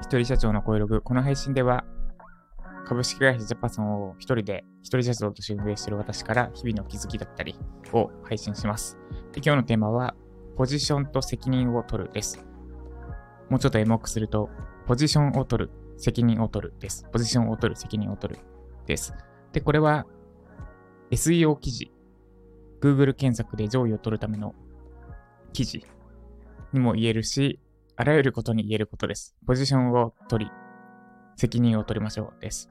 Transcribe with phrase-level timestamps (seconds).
[0.00, 1.02] 一人社長の声ログ。
[1.02, 1.84] この配信では、
[2.86, 7.58] 株式会社ジャパソンを一人で、一人社長として運営している私から日々の気づきだったり
[7.92, 8.96] を配信します。
[9.32, 10.14] で今日のテーマは、
[10.56, 12.46] ポジションと責任を取るです。
[13.50, 14.50] もうちょっとエモくすると、
[14.86, 17.06] ポジションを取る、責任を取るです。
[17.12, 18.40] ポジションを取る、責任を取る
[18.86, 19.12] です。
[19.52, 20.06] で、これは
[21.10, 21.92] SEO 記事、
[22.80, 24.54] Google 検索で上位を取るための
[25.52, 25.84] 記事
[26.72, 27.60] にも言えるし、
[27.96, 29.36] あらゆることに言えることです。
[29.46, 30.50] ポジションを取り、
[31.36, 32.70] 責任を取りましょうです。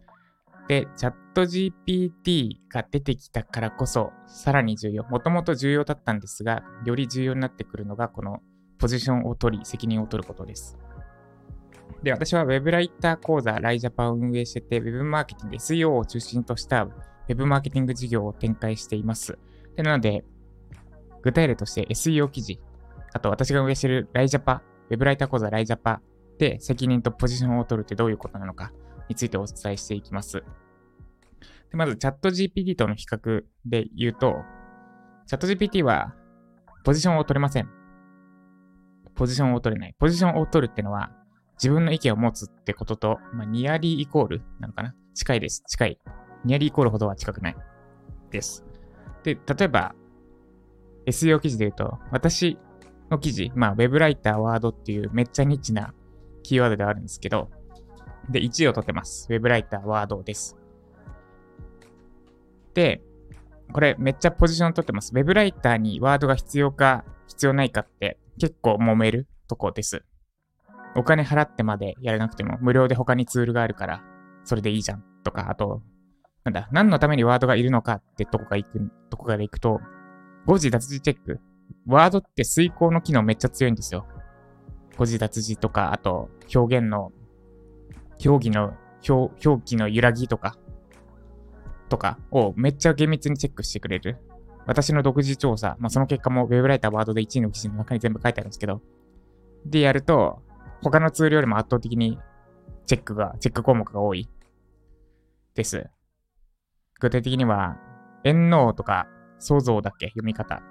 [0.68, 5.04] で、チャット GPT が出てきたからこそ、さらに重要。
[5.06, 8.42] もともと重要だったんですが、より重要になってくるのが、この
[8.78, 10.78] ポジションを取り、責任を取ることです。
[12.04, 16.88] で、私は Web ライター講座ライジャパンを運営してて、Web マーケティング、SEO を中心とした
[17.30, 19.38] Web マーケティング事業を展開しています。
[19.78, 20.26] でなので、
[21.22, 22.60] 具体例として SEO 記事、
[23.14, 26.02] あと私が運営しているライジャパ Web ライター講座ライジャパ
[26.40, 28.72] で責任とポジションを取るってどういうことなのか
[29.08, 30.44] についてお伝えしていきます。
[31.70, 34.36] でまず、チャット GPT との比較で言うと、
[35.28, 36.14] チャット GPT は
[36.84, 37.70] ポジションを取れません。
[39.16, 39.96] ポジションを取れない。
[40.00, 41.12] ポジションを取るってのは、
[41.56, 45.64] 自分の意見を持つってことと、まあ、ニアリーイコールなのかな近いです。
[45.68, 46.00] 近い。
[46.46, 47.56] ニアリーイコールほどは近くない。
[48.32, 48.67] です。
[49.24, 49.96] で、例えば、
[51.06, 52.58] SEO 記事で言うと、私
[53.10, 55.94] の記事、まあ、ウェブライター、ワードっていうめっちゃニッチな
[56.44, 57.50] キーワードではあるんですけど、
[58.30, 59.28] で、1位を取ってます。
[59.30, 60.58] ウェブライター、ワードです。
[62.74, 63.02] で、
[63.74, 65.12] これめっちゃポジション取ってます。
[65.14, 70.04] ウェブライターにワードが必要か必要ないかって結構揉めるとこです。
[70.96, 74.04] お金払ってまでやらなくても無料で他にツールがあるから
[74.48, 75.82] それでいいじゃんとか、あと、
[76.48, 79.82] なんだ、何のためにワードがいるのかってとこが行く、とこから行くと、
[80.46, 81.42] 誤字脱字チェック
[81.86, 84.08] ワードって遂行の機能めっちゃ強いんですよ。
[84.96, 87.12] 誤字脱字とか、あと表現の、
[88.26, 88.76] 表記の、
[89.08, 90.58] 表表記の揺らぎとか、
[91.90, 94.18] とかをめっちゃ厳密にチェックしてくれる。
[94.66, 98.82] 私の独自調査、まあ、その結果も Web ライターワードで1位の記事の中に全部書いてあるんですけど、
[99.66, 100.42] でやると、
[100.82, 102.20] 他のツールよりも圧倒的に
[102.86, 104.30] チェックが、チェック項目が多い
[105.56, 105.90] です。
[107.00, 107.78] 具体的には、
[108.24, 109.08] 円脳とか
[109.40, 110.08] 想像だっけ？
[110.08, 110.62] 読み方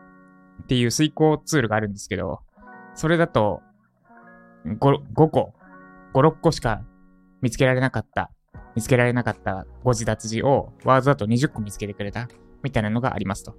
[0.62, 2.40] っていう遂行ツールがあるんですけど、
[2.94, 3.60] それだと
[4.66, 5.54] 5、5個、
[6.14, 6.82] 5、6個しか
[7.40, 8.30] 見つけられなかった、
[8.74, 12.28] 見つけられなかった誤字脱字をワードだと20個見つけてくれた
[12.62, 13.54] みたいなのがありますと。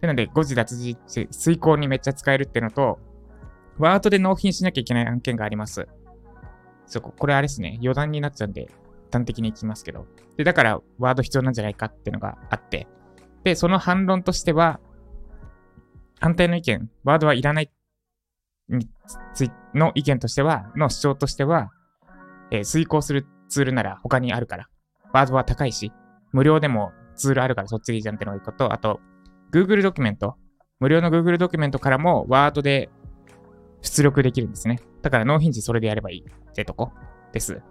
[0.00, 0.96] なので、誤字脱字、
[1.30, 2.98] 遂行にめっちゃ使えるってのと、
[3.78, 5.88] ワードで納品しなきゃいけない案件があります。
[6.86, 7.78] そこ、これあれですね。
[7.80, 8.68] 余談になっちゃうんで、
[9.18, 10.06] 端的に言きますけど。
[10.36, 12.86] で、だから、ワード必要なんじゃないかっていうのがあって。
[13.44, 14.80] で、その反論としては、
[16.20, 17.70] 反対の意見、ワードはいらない
[19.74, 21.70] の意見としては、の主張としては、
[22.50, 24.68] えー、遂行するツールなら他にあるから。
[25.12, 25.92] ワードは高いし、
[26.32, 29.00] 無料でもツールあるからそっちでいいじゃんってのがいいこと、あと、
[29.52, 30.36] Google ドキュメント。
[30.80, 32.90] 無料の Google ドキュメントからもワードで
[33.80, 34.80] 出力できるんですね。
[35.02, 36.92] だから納品時それでやればいいってとこ
[37.32, 37.62] です。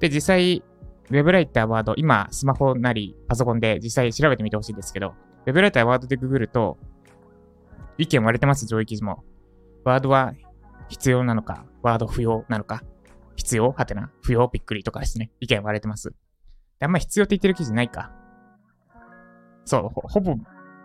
[0.00, 0.62] で、実際、
[1.12, 5.14] ウェブライターワード、今、スマホなりパソコンで実際調べてみてほしいんですけど、
[5.44, 6.78] ウェブライターワードでググると、
[7.98, 9.22] 意見割れてます、上位記事も。
[9.84, 10.32] ワードは
[10.88, 12.82] 必要なのか、ワード不要なのか、
[13.36, 13.72] 必要？
[13.72, 14.48] はてな、不要？
[14.48, 15.30] びっくりとかですね。
[15.40, 16.12] 意見割れてます。
[16.78, 18.10] であんま必要って言ってる記事ないか。
[19.66, 20.34] そう、ほぼ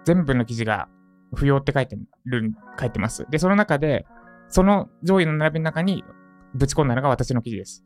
[0.03, 0.89] 全部の記事が
[1.35, 1.95] 不要って書いて
[2.25, 3.25] る、書いてます。
[3.29, 4.05] で、その中で、
[4.49, 6.03] その上位の並びの中に
[6.53, 7.85] ぶち込んだのが私の記事です。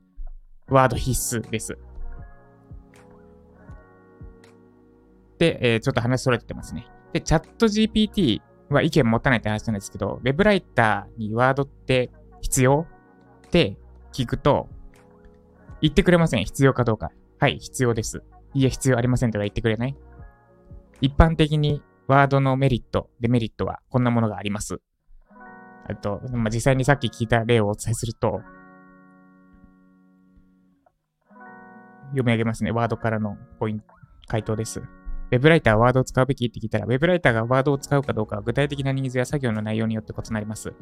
[0.70, 1.78] ワード必須です。
[5.42, 6.86] で、えー、ちょっと話それてますね。
[7.14, 12.86] で、チャット GPT は意見持たないって話なんですけど、ウェブライターにワードって必要
[13.48, 13.76] って
[14.14, 14.70] 聞くと、
[15.82, 16.46] 言ってくれません。
[16.46, 17.10] 必要かどうか。
[17.40, 18.22] はい、必要です。
[18.54, 19.96] いえ、必要ありませんとは言ってくれない
[21.02, 24.80] 一般的にワードのメリット、デメリットはこんなものがあります。
[25.90, 28.42] あと、まあ、実際にさっき聞いた例をお伝えすると、
[32.10, 32.70] 読み上げますね。
[32.70, 33.86] ワードからのポイント、
[34.28, 34.84] 回答です。
[35.32, 40.74] ウェブライターはワードを使うべきって聞いたら、ウェブライターがワードを使うかどうかは具体的なニーズや作業の内容によって異なります。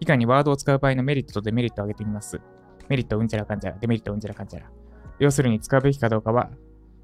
[0.00, 2.40] 以下にワードを使う場合のメリットとデメリットを挙げてみます。
[2.88, 4.70] メリットうんちゃらかんちゃら、デメリットうんちゃらかんちゃら。
[5.18, 6.48] 要するに使うべきかどうかは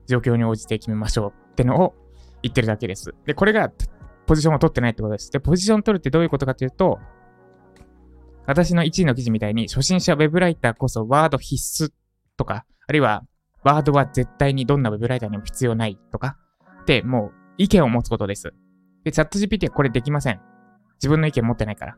[0.06, 1.94] 状況に応じて決めましょうってのを
[2.42, 3.14] 言ってるだけです。
[3.26, 3.70] で、これが
[4.26, 5.30] ポジションを取ってないってことです。
[5.30, 6.98] で、ポジションを取るってどういうことかというと、
[8.46, 11.90] 私の1位の記事みたいに初心者ウェブライターこそワード必須
[12.38, 13.24] とか、あるいは
[13.62, 16.38] ワードは絶対にどんなウェブライターにも必要ないとか、
[16.84, 18.52] ってもう意見を持つことです。
[19.04, 20.40] で、チャット GPT はこれできません。
[20.96, 21.96] 自分の意見持ってないから。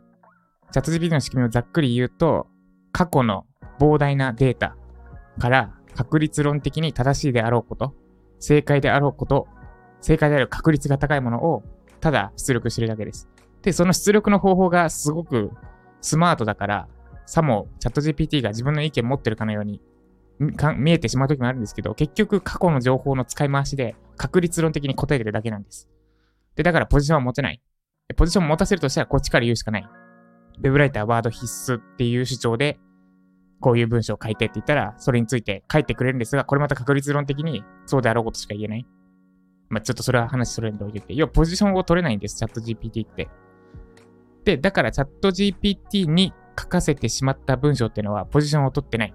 [0.73, 2.47] チャット GPT の仕組みをざっくり言うと、
[2.93, 3.47] 過去の
[3.79, 4.77] 膨大なデータ
[5.39, 7.95] から確率論的に正しいであろうこと、
[8.39, 9.49] 正解であろうこと、
[10.01, 11.63] 正解である確率が高いものを
[12.01, 13.29] ただ出力してるだけです。
[13.63, 15.51] で、その出力の方法がすごく
[16.01, 16.89] スマートだから、
[17.27, 19.81] さもチャット GPT が自分の意見持ってるかのように
[20.39, 25.89] 見えてしまう時もあるんですけど、結局過去の情報の使い回しで確率論的に答えてるだけなんです。
[26.55, 27.63] で、だからポジションは持てない。
[28.17, 29.89] ポジションを持たせるとしたらこっちから言うしかない。
[30.59, 32.79] ウェブライターワード必須っていう主張で、
[33.61, 38.87] こういう文章を書いてって言ったら、それについて書いてくれるんですが、これまた確率論的にそうであろうことしか言えない。
[39.69, 43.29] まあ、ちょっとそれは話それにおいて、要はポジションを取れないんです、チャット GPT って。
[44.45, 49.15] で、だからチャット GPT に書かせてしまった文章っていうのはポジションを取ってない。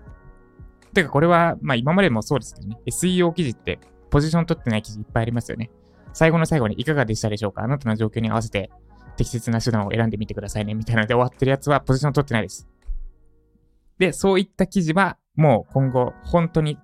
[0.93, 3.79] てかこれは、まあ今までもそうですけどね、SEO 記事って
[4.09, 5.71] ポジション取ってない記事いっぱいありますよね。
[6.13, 7.63] 最後の最後にいかがでしたでしょうか？
[7.63, 8.69] あなたの状況に合わせて
[9.17, 10.73] 適切な手段を選んでみてくださいね。
[10.73, 12.67] みたいなので終わってるやつはポジション取ってないです。
[13.97, 16.77] で、そういった記事はもう今後本当に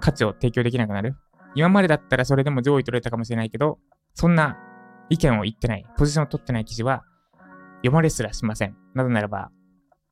[0.00, 1.16] 価値を提供できなくなる。
[1.54, 3.78] 今までだったらそれでも上位取れたかもしれないけど、
[4.14, 4.58] そんな
[5.08, 7.02] 意見を言ってない、ポジションを取ってない記事は
[7.78, 8.76] 読まれすらしません。
[8.94, 9.50] なぜならば、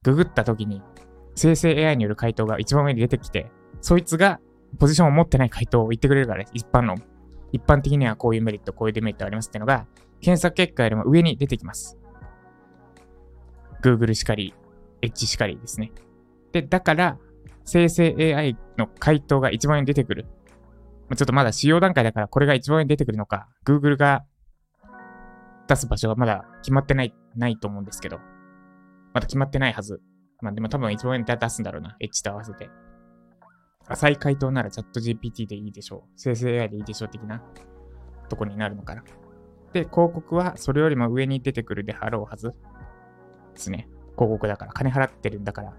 [0.03, 0.83] ググった時に
[1.37, 3.51] 生成 AI による回答が一番上に出てきて、
[3.81, 4.41] そいつが
[4.79, 6.51] ポジションを持ってない回答を言ってくれるからです。
[6.55, 6.97] 一般の。
[7.53, 9.87] 一般的にはこういうメリット、こういうデメリットありますっていうのが、
[10.21, 11.99] 検索結果よりも上に出てきます。
[13.83, 14.55] Google しかり、
[15.03, 15.93] Edge しかりですね。
[16.53, 17.19] で、だから、
[17.65, 20.27] 生成 AI の回答が一番上に出てくる。
[21.15, 24.25] ちょっとまだ使用段階だからこれが一番上に出てくるのか、Google が
[25.69, 28.19] 出す場所はまだ決まってない、ないと思うんですけど、
[29.13, 30.01] まだ決まってないはず。
[30.41, 31.97] まあでも多分一番上に出すんだろうな。
[32.01, 32.69] H と合わせて。
[33.89, 36.11] 浅い回答ならチャット GPT でいいでしょう。
[36.17, 37.43] 生成 AI でいいでしょう的な
[38.29, 39.05] とこになるのかな。
[39.73, 42.55] で、広告はそれよりも上に出てくるであろうはずで
[43.55, 43.89] すね。
[44.17, 44.73] 広告だから。
[44.73, 45.75] 金払ってるんだから。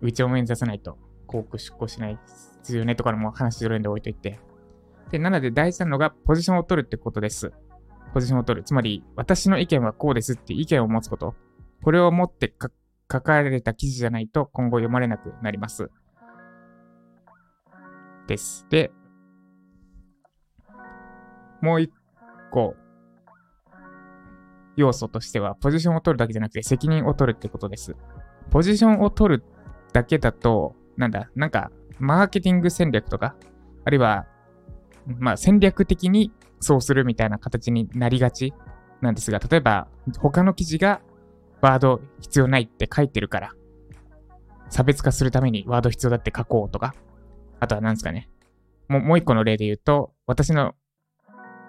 [0.00, 0.98] 内を面さないと
[1.28, 2.20] 広告出稿しないで
[2.64, 4.40] すよねとかのも話するんで置いといて。
[5.10, 7.52] で、なので大事なのがポジションを取るってことです。
[8.14, 8.64] ポジションを取る。
[8.64, 11.34] つまり、私の意見はこうですって意見を持つこと。
[11.82, 12.48] これを持って
[13.12, 15.90] 書かれた記事じゃないと今後読まれなくなります。
[18.26, 18.66] です。
[18.70, 18.90] で、
[21.60, 21.92] もう一
[22.50, 22.74] 個、
[24.76, 27.94] 要素としては、ポジションを取るだけじゃなくて責任を取るってことです。
[28.50, 29.44] ポジションを取る
[29.92, 33.36] だけだと、なんだ、なんか、マーケティング戦略とか、
[33.84, 34.26] あるいは、
[35.06, 38.54] まあ戦略的にそうするみたいな形になりがち
[39.00, 39.88] なんですが、例えば、
[40.18, 41.02] 他の記事が
[41.62, 43.52] ワード必要ないって書いてるから、
[44.68, 46.94] 差別化するためにワード必要だって書こうとか、
[47.60, 48.28] あとは何ですかね。
[48.88, 50.74] もうもう一個の例で言うと、私の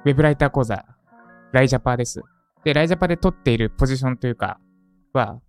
[0.06, 0.84] ウェブライター講座、
[1.54, 2.22] ライジャパーです。
[2.64, 4.60] で、ライジャパで取っているポジションというか、
[5.14, 5.40] は、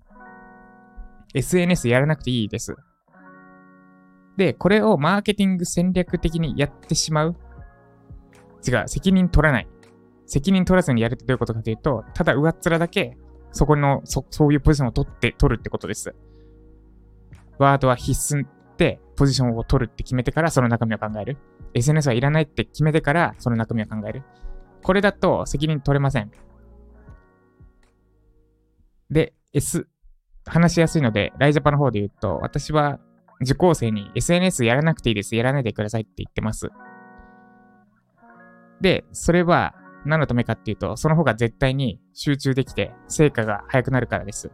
[1.34, 2.76] SNS やらなくていいです。
[4.36, 7.36] で、これをマーケティング戦略的にやってしまう
[8.66, 9.68] 違う、責任取らない。
[10.26, 13.16] 責任取らずにやるってどういうことかというと、ただ上っ面だけ、
[13.54, 16.14] そこの、そ、そういうポジションを取って、取るってことです。
[17.58, 21.38] ワードは必須ってポジションを取るって決めてからその中身を考える。
[21.72, 24.24] SNS はいらないって決めてからその中身を考える。
[24.82, 26.32] これだと責任取れません。
[29.08, 29.86] で、S、
[30.44, 32.98] 話しやすいので、ライジャパの方で言うと、私は
[33.40, 35.36] 受講生に SNS やらなくていいです。
[35.36, 36.70] やらないでくださいって言ってます。
[38.80, 44.50] で、それは何のためかっていうと、その方が絶対に集中できて成果が早くなるからです。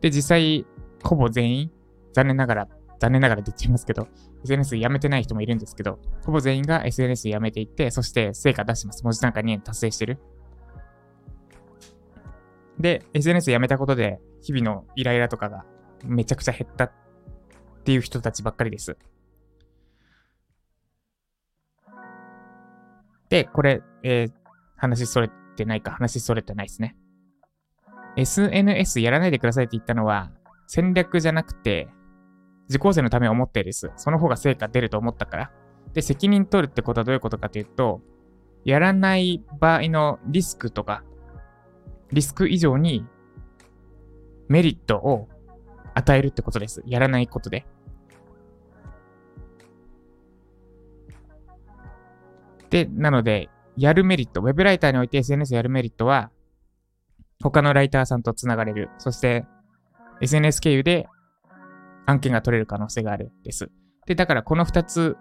[0.00, 0.66] で、実際、
[1.02, 1.70] ほぼ全員、
[2.12, 2.68] 残念ながら
[3.02, 4.06] 残念ながらって言っちゃいますけど、
[4.44, 9.02] SNS やめてない人もいるんですけど、ほぼ全員が SNS やめていって、そして成果出してます。
[9.02, 10.18] 文字単価2円達成してる。
[12.78, 15.64] で、SNS やめたことで、日々のイライラとかが
[16.04, 16.92] めちゃくちゃ減ったっ
[17.84, 18.96] ていう人たちばっかりです。
[23.30, 24.32] で、これ、えー、
[24.82, 26.96] 話それてないか、話それてないですね。
[28.16, 30.32] SNS やらないでくださいって言ったのは、
[30.66, 31.86] 戦略じゃなくて、
[32.68, 33.92] 受講生のためを思ってです。
[33.94, 35.50] その方が成果出ると思ったから。
[35.92, 38.00] で、責任取るってことはどういうことかというと、
[38.64, 41.04] やらない場合のリスクとか、
[42.10, 43.06] リスク以上に
[44.48, 45.28] メリットを
[45.94, 46.82] 与えるってことです。
[46.86, 47.66] やらないことで。
[52.68, 56.30] で、なので、やるメリット、ウェブライターにおいて SNS やるメリットは、
[57.42, 58.90] 他のライターさんとつながれる。
[58.98, 59.46] そして、
[60.20, 61.08] SNS 経由で
[62.06, 63.70] 案件が取れる可能性があるです。
[64.06, 65.16] で、だからこの2つ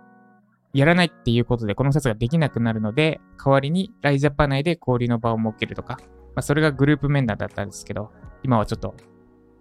[0.73, 5.97] やらないっていうことで、この2つができなくなるので、代わりにライジャパ内で交流の場を設けるとか、
[6.35, 8.11] まあ、それがグループ面談だったんですけど、
[8.43, 8.95] 今はちょっと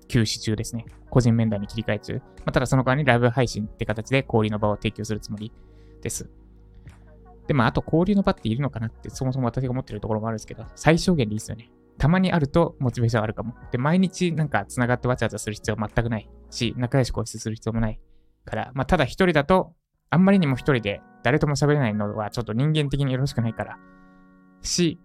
[0.08, 0.84] 休止中ですね。
[1.10, 2.14] 個人面談に切り替え中。
[2.14, 5.52] まあ、ただその代わりにライブ配信って形で交流の場を提供するつもり
[6.02, 6.30] です。
[7.50, 11.68] で、まあ、あと交流の場っているのかなって、そもそも私が思ってるところもあるんですけど、最小限でいいですよね。
[11.98, 13.54] たまにあるとモチベーションあるかも。
[13.72, 18.00] で、毎日なんか繋がってわちゃわちゃする必要は全くないし、仲良し個室する必要もない
[18.44, 19.72] から、まあ、ただ一人だと、
[20.10, 23.78] あんまりにも一人で誰とも喋れないのはちょっと人間的によろしくないから、
[24.62, 25.00] し、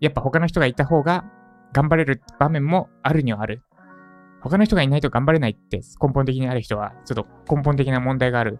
[0.00, 1.26] やっぱ他の人がいた方が
[1.74, 3.60] 頑張れる場面もあるにはある。
[4.40, 8.58] 他の人がいないと頑張れないって根本的にある人は、ちょっと根本的な問題がある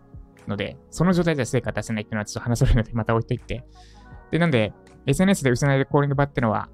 [0.49, 3.65] ので、その状態では成果出せないっていうのはちょっと話せるので、また置いといて。
[4.31, 4.73] で、なんで、
[5.07, 6.69] SNS で失いでコーリング場ってのは、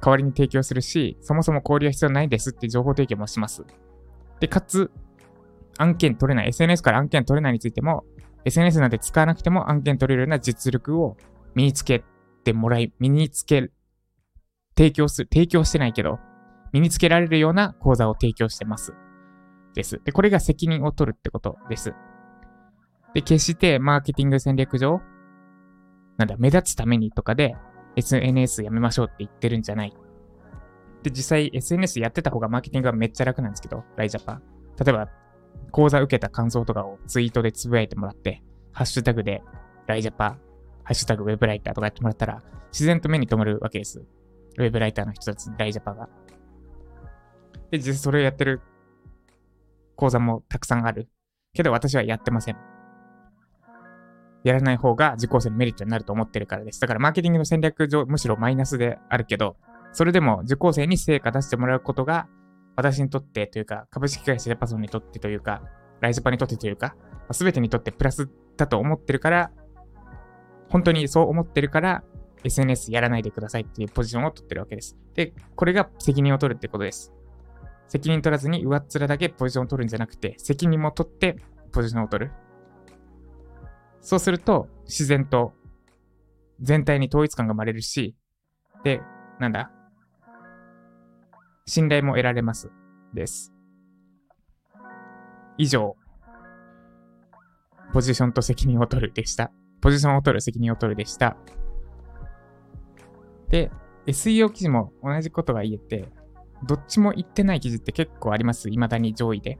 [0.00, 3.64] 代わりに提供するし、そもそも交流は必要ないですって情報提供もします。
[4.40, 4.90] で、かつ、
[5.78, 8.04] 案件取れない、SNS から案件取れないについても、
[8.44, 11.16] SNS なんて使わなくても案件取れるような実力を
[11.54, 12.04] 身につけ
[12.44, 13.70] てもらい、身につけ、
[14.76, 16.18] 提供する、提供してないけど、
[16.72, 18.94] 身につけられるような講座を提供してます。
[19.74, 20.00] です。
[20.04, 21.94] で、これが責任を取るってことです。
[23.14, 25.00] で、決してマーケティング戦略上、
[26.16, 27.56] なんだ、目立つためにとかで
[27.96, 29.94] SNS やめましょうって言ってるんじゃない。
[31.02, 34.42] で、実際 SNS やってた方がマーケティングはめっちゃ楽なんですけど、ライジャパン。
[34.78, 35.08] 例えば、
[35.70, 38.42] 講座受けた感想とかをツイートでつぶやいてもらって、
[38.72, 39.42] ハッシュタグで
[39.86, 40.38] ライジャパ、
[40.84, 44.04] ハッシュタグウェブライターとかやってもらったら、自然と目に留まるわけです。
[44.58, 46.08] ウェブライターの人たち、ライジャパが。
[47.70, 48.60] で、実際それをやってる
[49.96, 51.08] 講座もたくさんある。
[51.54, 52.56] けど私はやってません。
[54.44, 56.80] やらない方が受講生のメリットになると思ってるからです。
[56.80, 59.56] だからマーケティングの戦略上、むしろマイナスであるけど、
[59.92, 62.28] それでも受講生に成果出してもらうことが、
[62.76, 65.62] 私にとってというか、株式会社ジャパソンにとってというか、
[66.00, 66.96] ライズパにとってというか、
[67.30, 69.50] すべてにとってプラスだと思ってるから、
[70.70, 72.02] 本当にそう思ってるから、
[72.44, 74.96] SNS やらないでくださいっていうポジションを取ってるわけです。
[75.14, 77.12] で、これが責任を取るってことです。
[77.88, 81.36] 責任取らずに上っ面だけポジションを取るんじゃなくて、責任も取って
[81.72, 82.32] ポジションを取る。
[84.02, 85.54] そうすると、自然と
[86.60, 88.14] 全体に統一感が生まれるし、
[88.84, 89.00] で、
[89.38, 89.70] なんだ
[91.66, 92.70] 信頼も得られます。
[93.14, 93.52] です。
[95.56, 95.96] 以上、
[97.92, 99.52] ポジションと責任を取るでした。
[99.80, 101.36] ポジションを取る、責任を取るでした。
[103.48, 103.70] で、
[104.06, 106.08] SEO 記事も同じことが言えて、
[106.64, 108.68] どっちも言ってない記事って結構あります。
[108.68, 109.58] 未だに上位で。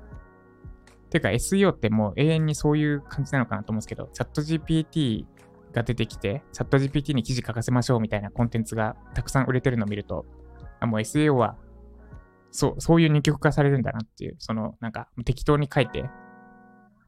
[1.13, 5.27] ていうか SEO ってもう永遠にそういう感じなのかなと思うんですけど、チャット GPT
[5.73, 10.25] が出てきて、チャット GPT に記事書かせましょうみたいなコンテンツがたくさん売れてるのを見ると、
[10.81, 11.57] あもう SEO は、
[12.51, 16.05] そう、そういう二極化されるんだなっていう、その、なんか適当に書いて、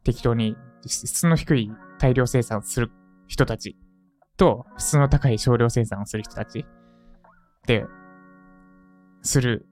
[0.04, 0.56] 適当に
[0.86, 2.90] 質の低い大量生産する
[3.26, 3.76] 人たち
[4.36, 6.66] と、質の高い少量生産をする人たち。
[7.66, 7.84] で、
[9.22, 9.66] する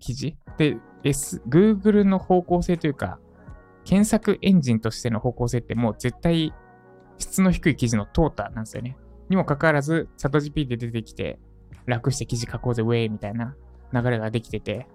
[0.00, 0.36] 記事。
[0.58, 3.18] で、S、Google の方向性というか、
[3.88, 6.52] 検索エンジンとしての方向性ってもう絶対
[7.16, 8.98] 質の低い記事の淘汰なんですよね。
[9.30, 11.38] にもかかわらず、チャット GP で出てきて、
[11.86, 13.56] 楽して記事書こうぜ、ウェイみたいな
[13.94, 14.86] 流れができてて、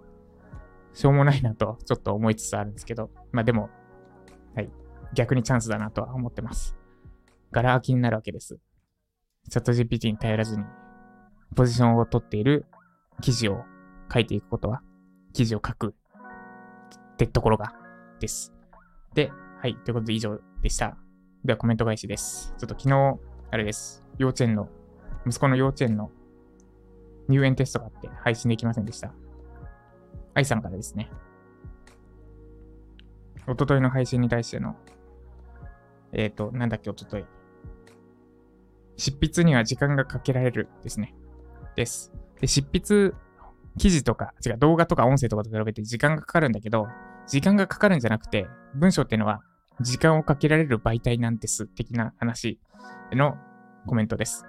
[0.94, 3.72] しょうもないなとちょっと思いつつあるんですけど、まあでも、
[4.54, 4.70] はい、
[5.16, 6.78] 逆にチャンスだなとは思ってます。
[7.52, 8.60] ガラ空きになるわけです。
[9.50, 10.66] チャット GPT に頼らずに、
[11.56, 12.68] ポジションを取っている
[13.22, 13.64] 記事を
[14.14, 14.84] 書いていくことは、
[15.34, 17.74] 記事を書くってところが
[18.20, 18.54] です。
[19.14, 19.76] で、はい。
[19.76, 20.98] ということで以上でした。
[21.46, 22.54] ではコメント返しです。
[22.58, 23.20] ちょっと昨日、
[23.52, 24.04] あれです。
[24.18, 24.70] 幼稚園の、
[25.28, 26.10] 息子の幼稚園の
[27.28, 29.14] 入園テストがあって配信できませんでした。
[30.34, 31.12] 愛さんからですね。
[33.48, 34.76] おとといの配信に対しての、
[36.12, 37.26] えっ、ー、と、なんだっけ、おととい。
[38.98, 41.14] 執筆には時間がかけられるですね。
[41.76, 42.12] です。
[42.40, 43.14] で、執筆、
[43.78, 46.88] 記事とか、違う、動画とか音声とかと比べて時間がかかるんだけど、
[47.28, 49.42] 時間がかかるんじゃなくて、文章っていうのは
[49.82, 52.60] 時間をかけられる媒体なんです、的な話
[53.12, 53.36] の
[53.86, 54.46] コメントです。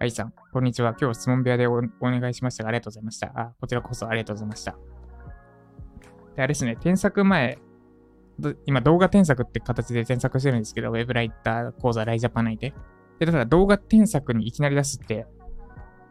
[0.00, 0.96] 愛さん、こんにちは。
[1.00, 3.32] 今日質問部屋でお願いしましたが、ありがとうございました。
[3.34, 4.72] あ、こちらこそありがとうございました。
[6.34, 7.58] で、あれですね、添削前、
[8.66, 12.74] 今動画添削って形で添削してるんですけど、ウェブライター講座ライジャパン内で。
[13.20, 15.26] で、ただ動画添削にいきなり出すって、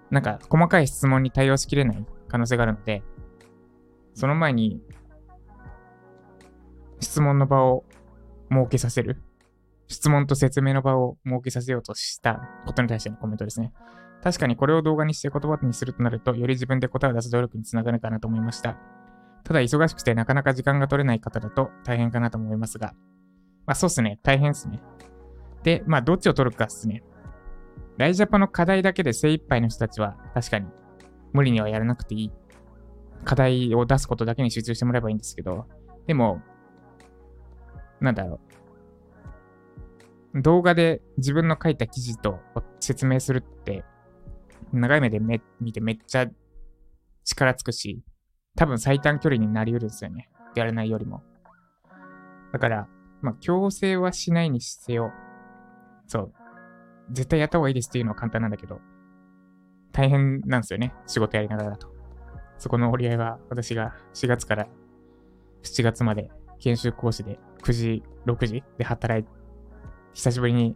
[0.09, 3.03] なんか細かい質問に対応しきれない可能性があるので、
[4.13, 4.81] その前に
[6.99, 7.85] 質問の場を
[8.51, 9.21] 設けさせる。
[9.87, 13.71] 質問と説明の場を設けさせようとしたことに対してのコメントですね。
[14.23, 18.77] 確かにこれを動画にして言葉にするとなると、より自分で答えを出す努力につながるかなと思いました。
[19.43, 22.93] ただ忙しくてなかなか時間が取れない方だと大変かなと思いますが。
[23.65, 24.19] まあそうっすね。
[24.23, 24.81] 大変っすね。
[25.63, 27.03] で、まあどっちを取るかっすね。
[27.97, 30.67] ライジャパの課題だけで精一杯の人たちは確かに
[31.33, 32.31] 無理にはやらなくていい
[33.23, 35.65] 課題を出すことだけに集中してもらえばいいんですけど、
[36.05, 36.41] でも、
[37.99, 38.39] なんだろ
[40.33, 40.41] う。
[40.41, 42.39] 動画で自分の書いた記事と
[42.79, 43.83] 説明するって、
[44.71, 46.27] 長い目でめ見てめっちゃ
[47.23, 48.01] 力つくし、
[48.55, 50.29] 多分最短距離になり得るんですよね。
[50.55, 51.23] やらないよりも。
[52.51, 52.87] だから、
[53.21, 55.11] まあ、強制はしないにせよ、
[56.07, 56.33] そう、
[57.11, 58.79] 絶対やった方がいいですっていうのは簡単なんだけど、
[59.91, 60.93] 大変なんですよね。
[61.07, 61.91] 仕事やりながらだと。
[62.57, 64.67] そこの折り合いは私が4月から
[65.63, 69.25] 7月まで研修講師で9時、6時で働い、
[70.13, 70.75] 久しぶりに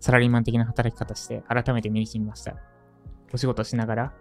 [0.00, 2.56] サラリーマン的な働き方して改めて身に染みました。
[3.32, 4.14] お仕事しながら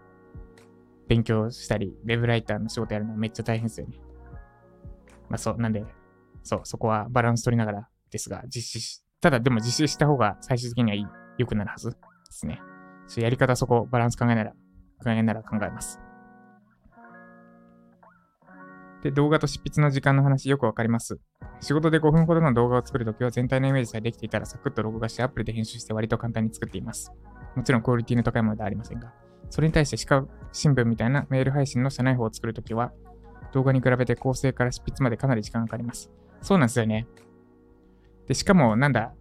[1.08, 4.00] 勉強したり、ウェブライターの仕事やるのはめっちゃ大変ですよね。
[5.30, 5.84] まあそう、なんで、
[6.44, 11.98] そう、そこはバランス取りながらですが、実施し、ただでも実施した方が最終的には良くなるはずで
[12.32, 12.62] すね。
[13.18, 14.52] やり方そこ、バランス考えなら、
[15.04, 16.00] 考えなら考えます。
[19.06, 21.20] で、動画と執筆の時間の話よくわかります。
[21.62, 27.14] 仕事で5分ほどの動画を作るときは全体のイメージさえできていたらサクッと録画してアプリで編集して割と簡単に作っています。
[27.56, 29.14] もちろんクオリティの高いものではありませんが。
[29.52, 32.94] それに対して視覚新聞みたいなメール配信の社内法を作るときは
[33.54, 36.10] 動画に比べて構成から執筆までかなり時間がかかります。
[36.42, 37.06] そうなんですよね。
[38.26, 39.14] で、しかもなんだ、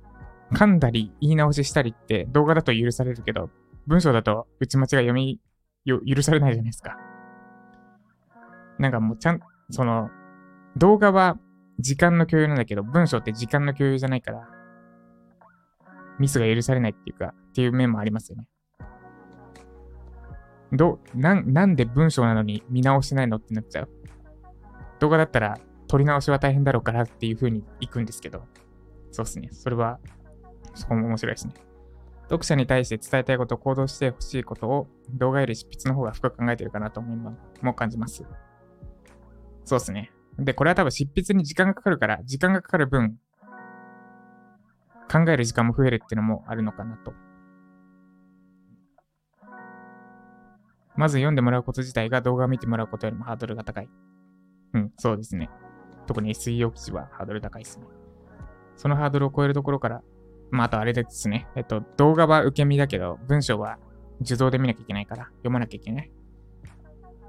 [0.55, 3.51] 噛んだり言い直ししたりって動画だと許されるけど、
[3.87, 5.41] 文章だと打ち間違い読み、
[5.85, 6.97] 許されないじゃないですか。
[8.79, 9.41] なんかもうちゃん、
[9.71, 10.11] その、
[10.77, 11.39] 動画は
[11.79, 14.49] 時間の共有なんだけど、文章って時間の共有じゃないから、
[16.19, 18.47] ミスが許されないっていうか、っていう面もありますよね。
[20.73, 23.89] ど、な、なんで文章なのに見直してないのってなっちゃう。
[25.01, 28.45] 動画だったら撮り直しは大変だろうからっていう風に行くんですけど、
[29.11, 29.49] そうっすね。
[29.53, 29.99] それは、
[30.75, 31.55] そこも面白いですね。
[32.25, 37.17] 読者に対して伝えたいこと、行動してほしいことを動画より執筆の方が深く考えてるかなと思い
[37.63, 38.25] も感じます。
[39.65, 40.13] そうっすね。
[40.39, 43.19] で、これは多分執筆に時間がかかるから、時間がかかる分、
[45.11, 47.15] 考える時間も増えるっていうのもあるのかなと。
[50.97, 53.89] まず読んでもらうこと自体が動画を見てもらうことよりもハードルが高い。
[54.75, 55.51] うん、そうですね。
[56.07, 57.87] 特に SEO 記事はハードル高いですね。
[58.77, 60.03] そのハードルを超えるところから、
[60.51, 61.49] まあ、あとあれですね。
[61.57, 63.79] えっと、動画は受け身だけど、文章は
[64.21, 66.13] 受動で見なきゃいけないから、読まなきゃいけない。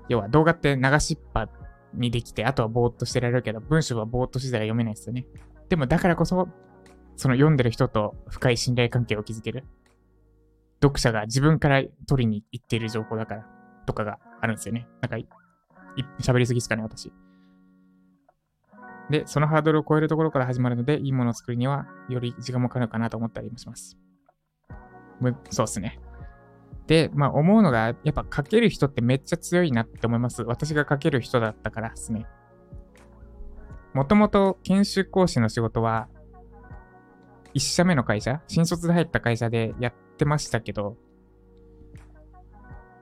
[0.10, 1.50] 要は動画って流しっぱ
[1.96, 5.26] にできて、あとはぼーっとしてられるけど、文章はぼーっとしてたら読めないですよね。
[5.70, 6.48] でもだからこそ、
[7.16, 9.64] その読んでる人と深い信頼関係を築ける。
[10.82, 13.46] 読者が自分から取りに行っている情報だから、
[13.86, 14.88] とかがあるんですよね。
[15.02, 15.18] なんか、
[16.22, 17.12] 喋りすぎですかね、私。
[19.10, 23.98] で、そのハードルを超えるところから始まるので、いいものを作るには、より時間もかかるかなと思ったりもします。
[25.50, 26.00] そうですね。
[26.88, 30.44] で、まあ思うのが、やっぱ書ける人ってめっちゃ強いなって思います。
[30.44, 32.28] 私が書ける人だったからですね。
[33.94, 36.08] もともと研修講師の仕事は、
[37.54, 40.98] 1社目の会社、新卒で入った会社でやってましたけど、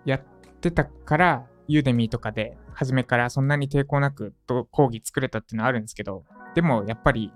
[0.05, 0.21] やっ
[0.61, 4.33] てたから、ユーデミーとかで初めからそんなに抵抗なく
[4.69, 7.31] 講義作れたっていうのはあるんですけど、でもやっぱり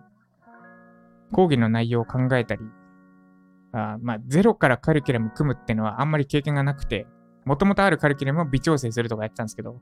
[1.32, 2.62] 講義の内容を考えたり、
[3.74, 7.08] あまあ、ゼロからカリキュラム組むっていうのはあんまり経験がなくて、
[7.46, 9.82] もともとあるカリキュラムを微調整するとかやってたんですけど、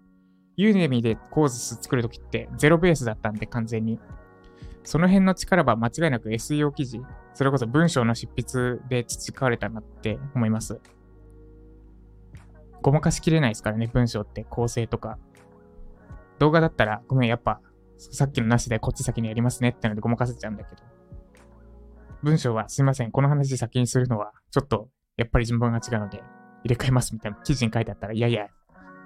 [0.58, 4.00] ユーデミでコース作るときってゼロベースだったんで完全に。
[4.84, 7.02] その辺の力は間違いなく SEO 記事、
[7.34, 10.80] それこそ文章の執筆で培われたなって思います。
[12.84, 15.18] ごまかしきれないですからね、文章って構成とか。
[16.38, 17.62] 動画だったら、ごめん、やっぱ、
[17.98, 20.84] さっきのなしでこっち先にやりますねってのでごまかせちゃうんだけど。
[22.26, 26.24] 文章はすいません、この話先にするのは、ちょっと、やっぱり順番が違うので、
[26.64, 28.48] 入れ替えますみたいな記事に書いてあったら、いやいや、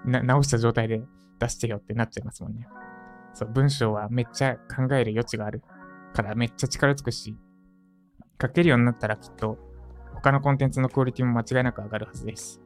[0.05, 1.01] 直した状態で
[1.37, 2.65] 出してよってなっちゃいますもんね。
[3.33, 5.61] そう、文章はめっちゃ考える余地がある
[6.13, 7.35] からめっちゃ力つくし、
[8.41, 9.57] 書けるようになったらきっと
[10.15, 12.61] 他のコンテンツのクオリティも間違いなく上がるはずです。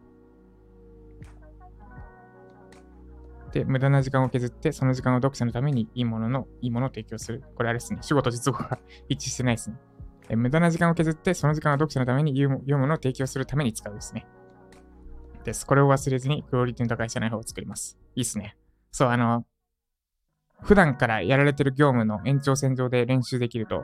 [3.53, 7.43] で、無駄な時間を削って、その時間を読者のためにいいものの、いいものを提供する。
[7.55, 7.99] これあれですね。
[8.01, 8.77] 仕事実語が
[9.09, 9.77] 一致してないですね。
[10.29, 14.25] え無駄な時間を削って、その時間を読者のために読むものを提供するために使うですね。
[15.43, 15.65] です。
[15.65, 17.97] これを忘れずに、クオリティの高い社内法を作ります。
[18.15, 18.55] いいっすね。
[18.91, 19.45] そう、あの、
[20.61, 23.83] 普段からやられてる業務の延長線上で練習できると、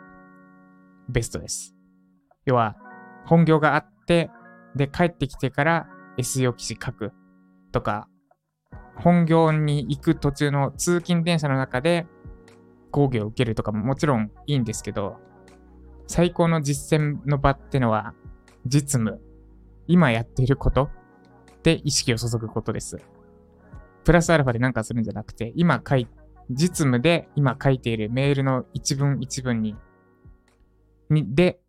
[1.10, 1.76] ベストです。
[2.46, 2.78] 要は、
[3.26, 4.32] 本業があって、
[4.76, 7.12] で、帰ってきてから SEO 記事書く
[7.72, 8.08] とか、
[8.96, 12.06] 本業に行く途中の通勤電車の中で
[12.92, 15.18] 講義を受けるとかももちろんいいんですけど、
[16.10, 18.16] 最高の実践の場ってのは、
[18.66, 19.22] 実務、
[19.86, 20.90] 今やっていること
[21.62, 22.98] で意識を注ぐことです。
[24.06, 26.08] プラスアルファで何かするんじゃなくて、今書い、
[26.50, 29.76] 実務で今書いているメールの一文一文に、
[31.12, 31.60] に、で、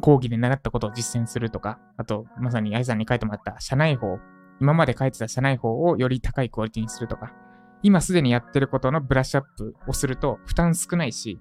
[0.00, 4.18] 講義で習ったことを実践するとか、あと、まさに愛さんに書いてもらった社内法、
[4.62, 7.34] 今まで書いてた社内法をより高いクオリティにするとか、
[7.82, 11.38] 今すでにやってることのブラッシュアップをすると負担少ないし、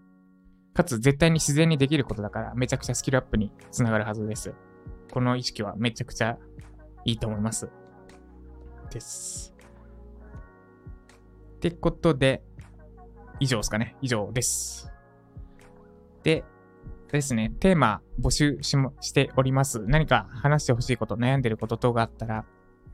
[0.73, 4.53] かつ絶対に自然にできることだからめちゃくちゃスキルアップにつながるはずです。
[5.11, 6.37] この意識はめちゃくちゃ
[7.05, 7.69] いいと思います。
[8.89, 9.53] です。
[11.55, 12.41] ってことで、
[13.39, 13.95] 以上ですかね。
[14.01, 14.91] 以上です。
[16.23, 16.43] で、
[17.11, 19.79] ですね、テーマ募集しもしております。
[19.85, 22.45] 何か話してほしいこと、悩んでること等があったら、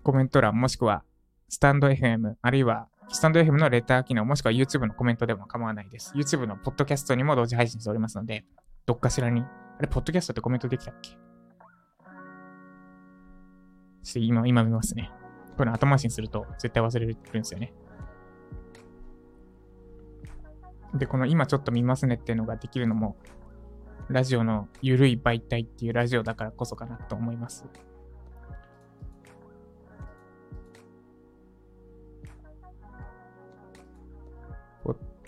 [0.03, 1.03] コメント欄もしくは
[1.49, 6.13] スタンド FM、あるいはスタンド FM のレター機能、もしくは YouTube のコメントでも構わないです。
[6.13, 8.45] YouTube のポッドキャストにも同時配信しておりますので、
[8.85, 11.11] どっかしらに、あれ、ポッドキャストってコメントできたっけ？
[11.11, 11.17] ちょ
[14.11, 15.09] っと今、今見ますね。
[15.57, 17.73] これ後回しにすると絶対忘れるんですよね。
[20.93, 23.15] で、この今ちょっと見ますねっていうのができるのも、
[24.09, 27.65] ラジオの緩い媒体っていうラジオだからこそかなと思います。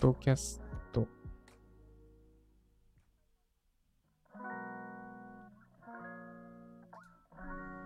[0.00, 1.06] ドキャスト。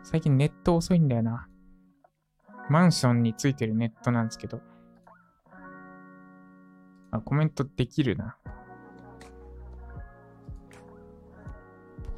[0.05, 1.48] 最近ネット遅いんだよな。
[2.70, 4.61] マンションについてるネットなんですけど。
[7.11, 8.37] あ、コメントできるな。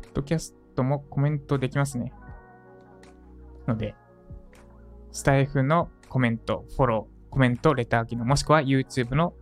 [0.03, 2.13] ポッドキャストもコメントできますね。
[3.67, 3.95] ので、
[5.11, 9.33] スタイフのコメント、フォロー、コメント、レター機能、もしくは YouTube の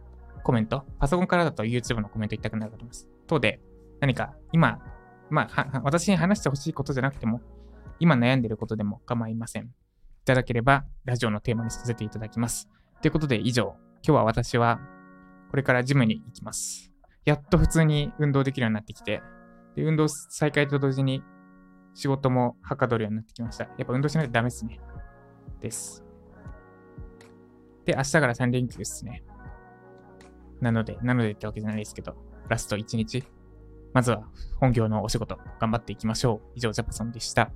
[0.44, 3.08] コメント、パソコンからだと YouTube のコメント言いたくなると思います。
[3.26, 3.60] 等で、
[4.00, 4.78] 何か今、
[5.30, 7.40] まあ、私に話してほしいことじゃなくても、
[7.98, 9.64] 今悩んでることでも構いません。
[9.64, 9.66] い
[10.26, 12.68] ただければ、ラジオのテーマにさせていただきます。
[13.00, 13.74] ということで、以上、
[14.06, 14.80] 今日は私は、
[15.50, 16.92] これからジムに行きます。
[17.24, 19.22] やっと普通に運動できるようになってきて、
[19.76, 21.22] で運動再開と同時に
[21.94, 23.64] 仕事もはかどるようになってきました。
[23.64, 24.78] やっぱ運動しないとダメですね。
[25.60, 26.04] です。
[27.84, 29.23] で、明日から3連休ですね。
[30.64, 32.16] なので、なのでってわけじゃないですけど、
[32.48, 33.22] ラスト1日、
[33.92, 34.24] まずは
[34.58, 36.52] 本業のお仕事頑張っていきましょう。
[36.54, 37.52] 以上、ジャパソンでした。